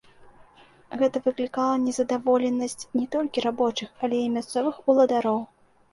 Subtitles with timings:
[1.01, 5.39] Гэта выклікала незадаволенасць не толькі рабочых, але і мясцовых уладароў.